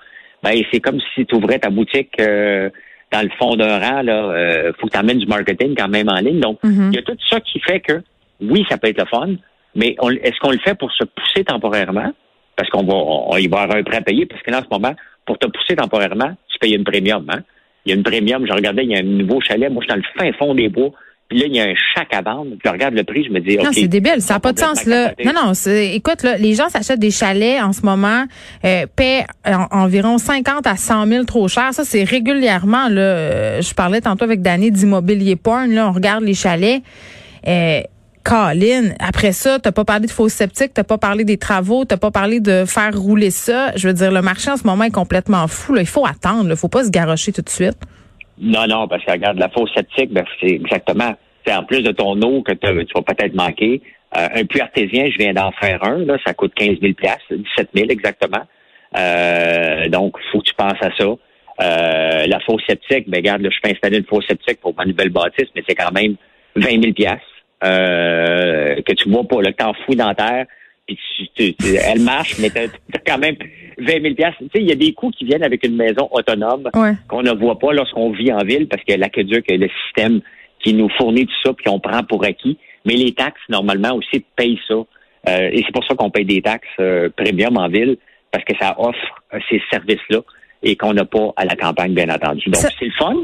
Ben, 0.42 0.60
c'est 0.72 0.80
comme 0.80 1.00
si 1.14 1.26
tu 1.26 1.34
ouvrais 1.34 1.58
ta 1.58 1.70
boutique 1.70 2.12
euh, 2.20 2.70
dans 3.12 3.22
le 3.22 3.30
fond 3.38 3.56
d'un 3.56 3.78
rang. 3.78 4.02
Là, 4.02 4.24
euh, 4.30 4.72
faut 4.78 4.86
que 4.86 4.92
tu 4.92 4.98
amènes 4.98 5.18
du 5.18 5.26
marketing 5.26 5.74
quand 5.76 5.88
même 5.88 6.08
en 6.08 6.20
ligne. 6.20 6.40
Donc, 6.40 6.58
Mhm. 6.62 6.90
il 6.92 6.96
y 6.96 6.98
a 6.98 7.02
tout 7.02 7.16
ça 7.28 7.40
qui 7.40 7.58
fait 7.60 7.80
que, 7.80 8.00
oui, 8.40 8.64
ça 8.68 8.78
peut 8.78 8.88
être 8.88 8.98
le 9.00 9.06
fun, 9.06 9.28
mais 9.74 9.96
est-ce 10.22 10.38
qu'on 10.40 10.50
le 10.52 10.58
fait 10.58 10.78
pour 10.78 10.92
se 10.92 11.04
pousser 11.04 11.44
temporairement? 11.44 12.12
Parce 12.56 12.70
qu'on 12.70 12.84
va, 12.84 12.94
on, 12.94 13.36
il 13.38 13.50
va 13.50 13.62
avoir 13.62 13.78
un 13.78 13.82
prêt 13.82 13.96
à 13.98 14.02
payer, 14.02 14.26
parce 14.26 14.40
que 14.42 14.50
là, 14.50 14.60
en 14.60 14.62
ce 14.62 14.68
moment, 14.70 14.94
pour 15.26 15.38
te 15.38 15.46
pousser 15.46 15.76
temporairement, 15.76 16.34
payes 16.60 16.74
une 16.74 16.84
premium, 16.84 17.24
hein? 17.28 17.40
Il 17.86 17.90
y 17.90 17.92
a 17.92 17.96
une 17.96 18.02
premium, 18.02 18.46
je 18.46 18.52
regardais, 18.52 18.84
il 18.84 18.90
y 18.90 18.94
a 18.94 18.98
un 18.98 19.02
nouveau 19.02 19.40
chalet, 19.40 19.70
moi, 19.72 19.82
je 19.82 19.92
suis 19.92 20.00
dans 20.00 20.06
le 20.06 20.18
fin 20.32 20.36
fond 20.38 20.54
des 20.54 20.68
bois, 20.68 20.90
puis 21.28 21.38
là, 21.38 21.46
il 21.46 21.54
y 21.56 21.60
a 21.60 21.64
un 21.64 21.74
chac 21.94 22.08
à 22.12 22.20
vendre, 22.22 22.50
je 22.62 22.68
regarde 22.70 22.92
le 22.94 23.04
prix, 23.04 23.24
je 23.24 23.30
me 23.30 23.40
dis, 23.40 23.56
OK. 23.56 23.64
Non, 23.64 23.70
c'est 23.72 23.86
débile. 23.88 24.20
Ça 24.20 24.34
n'a 24.34 24.40
pas 24.40 24.52
de 24.52 24.58
sens, 24.58 24.84
là. 24.84 25.14
Non, 25.24 25.32
non, 25.32 25.52
écoute, 25.94 26.22
là, 26.24 26.36
les 26.36 26.54
gens 26.54 26.68
s'achètent 26.68 26.98
des 27.00 27.10
chalets 27.12 27.62
en 27.62 27.72
ce 27.72 27.82
moment, 27.82 28.24
euh, 28.64 28.84
paient 28.96 29.24
en- 29.46 29.66
environ 29.70 30.18
50 30.18 30.66
à 30.66 30.76
100 30.76 31.06
000 31.06 31.24
trop 31.24 31.46
cher. 31.48 31.72
Ça, 31.72 31.84
c'est 31.84 32.04
régulièrement, 32.04 32.88
là. 32.88 33.00
euh, 33.00 33.62
je 33.62 33.72
parlais 33.74 34.00
tantôt 34.00 34.24
avec 34.24 34.42
Danny 34.42 34.70
d'immobilier 34.72 35.36
porn, 35.36 35.70
là. 35.70 35.88
On 35.88 35.92
regarde 35.92 36.24
les 36.24 36.34
chalets. 36.34 36.82
Euh, 37.46 37.80
Colin, 38.22 38.90
après 38.98 39.32
ça, 39.32 39.58
t'as 39.58 39.72
pas 39.72 39.84
parlé 39.84 40.06
de 40.06 40.10
faux 40.10 40.28
sceptiques, 40.28 40.72
t'as 40.74 40.84
pas 40.84 40.98
parlé 40.98 41.24
des 41.24 41.38
travaux, 41.38 41.84
t'as 41.84 41.96
pas 41.96 42.10
parlé 42.10 42.40
de 42.40 42.64
faire 42.66 42.96
rouler 42.96 43.30
ça. 43.30 43.72
Je 43.76 43.88
veux 43.88 43.94
dire, 43.94 44.12
le 44.12 44.22
marché 44.22 44.50
en 44.50 44.56
ce 44.56 44.66
moment 44.66 44.84
est 44.84 44.90
complètement 44.90 45.46
fou. 45.48 45.76
Il 45.76 45.86
faut 45.86 46.06
attendre, 46.06 46.48
il 46.50 46.56
faut 46.56 46.68
pas 46.68 46.84
se 46.84 46.90
garocher 46.90 47.32
tout 47.32 47.42
de 47.42 47.48
suite. 47.48 47.78
Non, 48.38 48.66
non, 48.66 48.88
parce 48.88 49.04
que 49.04 49.10
regarde, 49.10 49.38
la 49.38 49.48
fausse 49.48 49.70
sceptique, 49.74 50.12
ben, 50.12 50.24
c'est 50.40 50.50
exactement. 50.50 51.14
C'est 51.46 51.54
en 51.54 51.64
plus 51.64 51.82
de 51.82 51.92
ton 51.92 52.20
eau 52.22 52.42
que 52.42 52.52
tu 52.52 52.66
vas 52.94 53.02
peut-être 53.02 53.34
manquer. 53.34 53.82
euh, 54.16 54.28
un 54.34 54.44
puits 54.44 54.60
artésien, 54.60 55.08
je 55.10 55.16
viens 55.18 55.32
d'en 55.32 55.52
faire 55.52 55.82
un, 55.84 55.98
là, 55.98 56.16
ça 56.26 56.34
coûte 56.34 56.52
15 56.54 56.78
000 56.80 56.92
17 57.30 57.68
000 57.74 57.88
exactement. 57.88 58.42
Euh, 58.98 59.88
donc, 59.88 60.16
faut 60.32 60.40
que 60.40 60.44
tu 60.44 60.54
penses 60.54 60.80
à 60.80 60.90
ça. 60.98 61.06
Euh, 61.62 62.26
la 62.26 62.40
fausse 62.40 62.62
sceptique, 62.66 63.08
ben 63.08 63.18
regarde, 63.18 63.42
là, 63.42 63.50
je 63.50 63.60
peux 63.62 63.70
installer 63.70 63.98
une 63.98 64.06
fausse 64.06 64.26
sceptique 64.26 64.60
pour 64.60 64.74
ma 64.76 64.84
nouvelle 64.84 65.10
bâtisse, 65.10 65.48
mais 65.54 65.62
c'est 65.68 65.74
quand 65.74 65.92
même 65.92 66.16
20 66.56 66.82
000 66.82 66.92
euh, 67.64 68.80
que 68.82 68.92
tu 68.92 69.08
vois 69.08 69.24
pas, 69.24 69.42
là, 69.42 69.52
que 69.52 69.56
t'en 69.56 69.74
fous 69.84 69.94
dans 69.94 70.08
la 70.08 70.14
terre, 70.14 70.46
puis 70.86 70.98
tu, 71.16 71.28
tu- 71.34 71.54
tu- 71.54 71.76
elle 71.76 72.00
marche, 72.00 72.36
mais 72.40 72.50
t'as 72.50 72.64
as 72.64 72.98
quand 73.06 73.18
même 73.18 73.36
20 73.78 74.02
000 74.02 74.14
Tu 74.14 74.22
sais, 74.22 74.48
il 74.56 74.68
y 74.68 74.72
a 74.72 74.76
des 74.76 74.92
coûts 74.92 75.10
qui 75.10 75.24
viennent 75.24 75.44
avec 75.44 75.64
une 75.66 75.76
maison 75.76 76.08
autonome 76.10 76.68
Ouais. 76.74 76.92
qu'on 77.08 77.22
ne 77.22 77.32
voit 77.32 77.58
pas 77.58 77.72
lorsqu'on 77.72 78.10
vit 78.10 78.32
en 78.32 78.44
ville 78.44 78.66
parce 78.68 78.82
que 78.84 78.94
l'aqueduc 78.94 79.50
est 79.50 79.56
le 79.56 79.68
système 79.86 80.20
qui 80.62 80.74
nous 80.74 80.88
fournit 80.98 81.26
tout 81.26 81.32
ça 81.44 81.52
puis 81.54 81.64
qu'on 81.64 81.78
prend 81.80 82.02
pour 82.02 82.24
acquis. 82.24 82.58
Mais 82.84 82.94
les 82.94 83.12
taxes, 83.12 83.40
normalement, 83.48 83.94
aussi 83.94 84.24
payent 84.36 84.60
ça. 84.68 84.74
Euh, 84.74 85.50
et 85.52 85.62
c'est 85.64 85.72
pour 85.72 85.84
ça 85.86 85.94
qu'on 85.94 86.10
paye 86.10 86.24
des 86.24 86.42
taxes 86.42 86.66
euh, 86.80 87.08
premium 87.14 87.56
en 87.56 87.68
ville 87.68 87.96
parce 88.32 88.44
que 88.44 88.54
ça 88.58 88.74
offre 88.78 88.98
euh, 89.34 89.38
ces 89.48 89.60
services-là 89.70 90.20
et 90.62 90.76
qu'on 90.76 90.92
n'a 90.94 91.04
pas 91.04 91.32
à 91.36 91.44
la 91.44 91.56
campagne, 91.56 91.94
bien 91.94 92.08
entendu. 92.10 92.44
Donc, 92.46 92.56
Ça- 92.56 92.68
c'est 92.78 92.86
le 92.86 92.92
fun, 92.98 93.14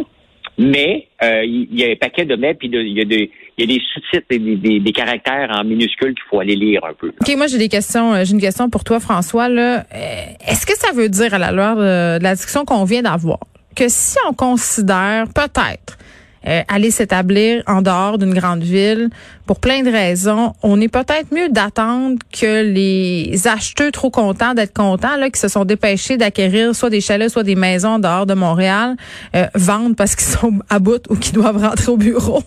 mais 0.59 1.09
euh, 1.23 1.43
il 1.45 1.75
y, 1.79 1.85
a 1.85 1.91
un 1.91 1.97
paquet 1.97 2.25
de 2.25 2.37
mais 2.37 2.55
puis 2.55 2.69
il 2.73 2.97
y 2.97 3.01
a 3.01 3.05
des, 3.05 3.31
il 3.59 3.69
y 3.71 3.75
a 3.75 3.79
des 3.79 3.83
sous-titres 3.95 4.27
et 4.31 4.39
des, 4.39 4.57
des- 4.57 4.81
des 4.81 4.93
caractères 4.93 5.51
en 5.51 5.65
minuscules 5.65 6.15
qu'il 6.15 6.25
faut 6.31 6.41
aller 6.41 6.57
lire 6.57 6.85
un 6.85 6.93
peu. 6.93 7.09
OK, 7.21 7.37
moi 7.37 7.47
j'ai 7.47 7.59
des 7.59 7.69
questions. 7.69 8.13
euh, 8.15 8.25
J'ai 8.25 8.33
une 8.33 8.41
question 8.41 8.69
pour 8.69 8.85
toi, 8.85 9.01
François. 9.01 9.49
Là. 9.49 9.85
Euh, 9.95 10.07
Est-ce 10.47 10.67
que 10.67 10.77
ça 10.77 10.93
veut 10.93 11.09
dire 11.09 11.33
à 11.35 11.39
la 11.39 11.53
lueur 11.53 11.77
de, 11.77 12.19
de 12.19 12.23
la 12.23 12.35
discussion 12.35 12.65
qu'on 12.65 12.85
vient 12.85 13.03
d'avoir 13.03 13.39
que 13.75 13.89
si 13.89 14.17
on 14.29 14.33
considère 14.33 15.25
peut-être 15.35 15.99
euh, 16.47 16.63
aller 16.69 16.91
s'établir 16.91 17.63
en 17.67 17.83
dehors 17.83 18.19
d'une 18.19 18.33
grande 18.33 18.63
ville 18.63 19.11
pour 19.47 19.59
plein 19.61 19.83
de 19.83 19.91
raisons, 19.91 20.53
on 20.63 20.81
est 20.81 20.89
peut-être 20.89 21.33
mieux 21.33 21.49
d'attendre 21.51 22.17
que 22.33 22.63
les 22.63 23.47
acheteurs 23.49 23.91
trop 23.93 24.11
contents 24.11 24.55
d'être 24.55 24.73
contents, 24.73 25.17
là, 25.17 25.29
qui 25.29 25.41
se 25.41 25.49
sont 25.49 25.65
dépêchés 25.65 26.17
d'acquérir 26.17 26.75
soit 26.75 26.89
des 26.91 27.01
chalets, 27.01 27.31
soit 27.31 27.43
des 27.43 27.55
maisons 27.57 27.89
en 27.95 27.99
dehors 27.99 28.27
de 28.27 28.35
Montréal, 28.35 28.97
euh, 29.35 29.47
vendent 29.55 29.97
parce 29.97 30.15
qu'ils 30.15 30.29
sont 30.29 30.61
à 30.71 30.79
bout 30.79 31.03
ou 31.11 31.17
qu'ils 31.17 31.35
doivent 31.35 31.59
rentrer 31.63 31.91
au 31.93 31.97
bureau? 31.97 32.43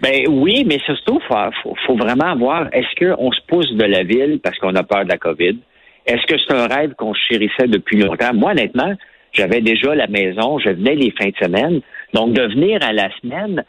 Ben 0.00 0.26
oui, 0.28 0.64
mais 0.66 0.78
surtout, 0.80 1.20
faut, 1.26 1.74
faut, 1.86 1.96
vraiment 1.96 2.36
voir, 2.36 2.68
est-ce 2.72 2.94
qu'on 2.98 3.32
se 3.32 3.40
pousse 3.46 3.72
de 3.72 3.84
la 3.84 4.02
ville 4.02 4.40
parce 4.42 4.58
qu'on 4.58 4.74
a 4.74 4.82
peur 4.82 5.04
de 5.04 5.10
la 5.10 5.18
COVID? 5.18 5.58
Est-ce 6.06 6.26
que 6.26 6.38
c'est 6.38 6.54
un 6.54 6.66
rêve 6.66 6.94
qu'on 6.96 7.14
chérissait 7.14 7.66
depuis 7.66 7.98
longtemps? 7.98 8.34
Moi, 8.34 8.52
honnêtement, 8.52 8.94
j'avais 9.32 9.60
déjà 9.60 9.94
la 9.94 10.06
maison, 10.06 10.58
je 10.58 10.70
venais 10.70 10.94
les 10.94 11.10
fins 11.12 11.28
de 11.28 11.36
semaine. 11.36 11.80
Donc, 12.12 12.34
de 12.34 12.42
venir 12.42 12.78
à 12.82 12.92
la 12.92 13.08
semaine, 13.20 13.64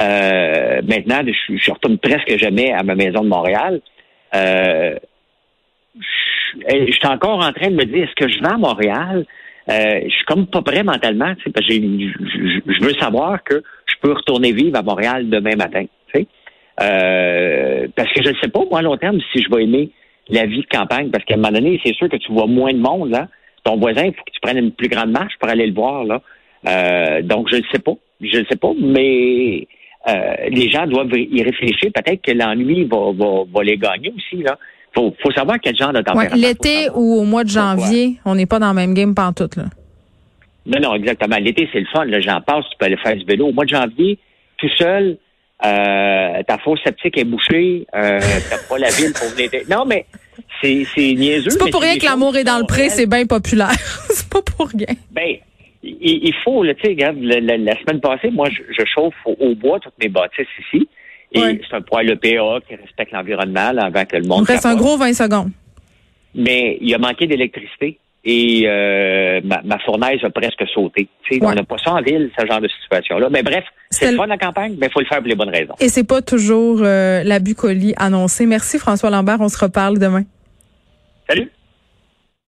euh, 0.00 0.80
maintenant, 0.82 1.20
je, 1.26 1.56
je, 1.56 1.70
retourne 1.70 1.98
presque 1.98 2.36
jamais 2.38 2.72
à 2.72 2.82
ma 2.82 2.94
maison 2.94 3.22
de 3.22 3.28
Montréal. 3.28 3.80
Euh, 4.34 4.94
je, 5.98 6.92
suis 6.92 7.06
encore 7.06 7.44
en 7.44 7.52
train 7.52 7.68
de 7.68 7.74
me 7.74 7.84
dire, 7.84 8.04
est-ce 8.04 8.14
que 8.14 8.32
je 8.32 8.40
vais 8.40 8.52
à 8.52 8.56
Montréal? 8.56 9.26
Euh, 9.68 10.00
je 10.04 10.10
suis 10.10 10.24
comme 10.24 10.46
pas 10.46 10.62
prêt 10.62 10.82
mentalement, 10.82 11.34
parce 11.54 11.66
que 11.66 11.72
je, 11.72 12.84
veux 12.84 12.94
savoir 12.94 13.44
que 13.44 13.62
peux 14.02 14.12
retourner 14.12 14.52
vivre 14.52 14.78
à 14.78 14.82
Montréal 14.82 15.30
demain 15.30 15.56
matin. 15.56 15.84
Euh, 16.80 17.86
parce 17.94 18.10
que 18.12 18.22
je 18.22 18.30
ne 18.30 18.34
sais 18.42 18.48
pas, 18.48 18.60
moi, 18.70 18.80
à 18.80 18.82
long 18.82 18.96
terme, 18.96 19.18
si 19.32 19.42
je 19.42 19.54
vais 19.54 19.64
aimer 19.64 19.90
la 20.28 20.46
vie 20.46 20.62
de 20.62 20.66
campagne, 20.66 21.10
parce 21.10 21.24
qu'à 21.24 21.34
un 21.34 21.36
moment 21.36 21.52
donné, 21.52 21.80
c'est 21.84 21.94
sûr 21.94 22.08
que 22.08 22.16
tu 22.16 22.32
vois 22.32 22.46
moins 22.46 22.72
de 22.72 22.78
monde, 22.78 23.10
là. 23.10 23.28
Ton 23.64 23.76
voisin, 23.76 24.04
il 24.04 24.14
faut 24.14 24.24
que 24.24 24.32
tu 24.32 24.40
prennes 24.40 24.58
une 24.58 24.72
plus 24.72 24.88
grande 24.88 25.10
marche 25.10 25.34
pour 25.38 25.48
aller 25.48 25.66
le 25.66 25.74
voir, 25.74 26.04
là. 26.04 26.20
Euh, 26.66 27.22
donc, 27.22 27.48
je 27.50 27.56
ne 27.56 27.62
sais 27.72 27.78
pas. 27.78 27.92
Je 28.20 28.38
ne 28.38 28.44
sais 28.44 28.56
pas, 28.56 28.72
mais 28.80 29.66
euh, 30.08 30.34
les 30.48 30.70
gens 30.70 30.86
doivent 30.86 31.12
y 31.14 31.42
réfléchir. 31.42 31.90
Peut-être 31.92 32.22
que 32.22 32.32
l'ennui 32.32 32.84
va, 32.84 33.12
va, 33.12 33.42
va, 33.52 33.62
les 33.62 33.76
gagner 33.76 34.12
aussi, 34.16 34.42
là. 34.42 34.58
Faut, 34.94 35.14
faut 35.22 35.32
savoir 35.32 35.58
quel 35.60 35.76
genre 35.76 35.92
de 35.92 36.00
température. 36.00 36.36
Ouais, 36.36 36.40
L'été 36.40 36.90
ou 36.94 37.20
au 37.20 37.24
mois 37.24 37.44
de 37.44 37.48
janvier, 37.48 38.16
on 38.24 38.34
n'est 38.34 38.46
pas 38.46 38.58
dans 38.58 38.68
le 38.68 38.74
même 38.74 38.94
game 38.94 39.14
pantoute, 39.14 39.56
là. 39.56 39.64
Non, 40.66 40.80
non, 40.80 40.94
exactement. 40.94 41.36
L'été, 41.38 41.68
c'est 41.72 41.80
le 41.80 41.86
fun. 41.86 42.04
Là, 42.04 42.20
j'en 42.20 42.40
passe, 42.40 42.64
tu 42.70 42.76
peux 42.78 42.86
aller 42.86 42.96
faire 42.96 43.16
du 43.16 43.24
vélo. 43.24 43.48
Au 43.48 43.52
mois 43.52 43.64
de 43.64 43.70
janvier, 43.70 44.18
tout 44.58 44.68
seul, 44.78 45.18
euh, 45.64 46.42
ta 46.46 46.58
fosse 46.58 46.80
septique 46.84 47.18
est 47.18 47.24
bouchée, 47.24 47.86
euh, 47.94 48.18
t'as 48.50 48.58
pas 48.68 48.78
la 48.78 48.90
ville 48.90 49.12
pour 49.12 49.28
venir. 49.28 49.50
Non, 49.70 49.84
mais 49.84 50.06
c'est, 50.60 50.84
c'est 50.94 51.14
niaiseux. 51.14 51.50
C'est 51.50 51.58
pas 51.58 51.70
pour 51.70 51.82
rien 51.82 51.98
que 51.98 52.04
l'amour 52.04 52.36
est 52.36 52.44
dans 52.44 52.58
le 52.58 52.66
pré, 52.66 52.88
c'est 52.88 53.06
bien 53.06 53.26
populaire. 53.26 53.70
c'est 54.10 54.28
pas 54.28 54.42
pour 54.42 54.68
rien. 54.68 54.94
Ben, 55.10 55.36
il, 55.82 55.94
il 56.00 56.34
faut, 56.44 56.64
tu 56.64 56.74
sais, 56.82 56.88
regarde, 56.88 57.18
la, 57.20 57.40
la, 57.40 57.78
semaine 57.80 58.00
passée, 58.00 58.30
moi, 58.30 58.48
je, 58.50 58.62
je 58.76 58.84
chauffe 58.84 59.14
au, 59.24 59.54
bois 59.54 59.78
toutes 59.80 59.98
mes 60.00 60.08
bâtisses 60.08 60.46
ici. 60.66 60.88
Et 61.34 61.40
c'est 61.40 61.76
un 61.76 61.80
poêle 61.80 62.10
EPA 62.10 62.58
qui 62.68 62.74
respecte 62.74 63.10
l'environnement 63.12 63.72
avant 63.78 64.04
que 64.04 64.16
le 64.16 64.26
monde. 64.26 64.44
Il 64.46 64.52
reste 64.52 64.66
un 64.66 64.76
gros 64.76 64.98
20 64.98 65.14
secondes. 65.14 65.50
Mais 66.34 66.76
il 66.80 66.94
a 66.94 66.98
manqué 66.98 67.26
d'électricité 67.26 67.98
et 68.24 68.64
euh, 68.66 69.40
ma, 69.42 69.62
ma, 69.64 69.78
fournaise 69.80 70.20
a 70.22 70.30
presque 70.30 70.64
sauté. 70.72 71.08
Ouais. 71.30 71.38
On 71.42 71.54
n'a 71.54 71.64
pas 71.64 71.78
ça 71.78 71.92
en 71.92 72.02
ville, 72.02 72.30
ce 72.38 72.46
genre 72.46 72.60
de 72.60 72.68
situation-là. 72.68 73.28
Mais 73.30 73.42
bref, 73.42 73.64
c'est 73.90 74.12
le 74.12 74.16
fun 74.16 74.26
la 74.26 74.38
campagne, 74.38 74.76
mais 74.78 74.86
il 74.86 74.92
faut 74.92 75.00
le 75.00 75.06
faire 75.06 75.18
pour 75.18 75.26
les 75.26 75.34
bonnes 75.34 75.50
raisons. 75.50 75.74
Et 75.80 75.88
c'est 75.88 76.06
pas 76.06 76.22
toujours 76.22 76.80
euh, 76.82 77.22
la 77.24 77.40
bucolie 77.40 77.94
annoncée. 77.96 78.46
Merci 78.46 78.78
François 78.78 79.10
Lambert, 79.10 79.40
on 79.40 79.48
se 79.48 79.58
reparle 79.58 79.98
demain. 79.98 80.22
Salut. 81.28 81.50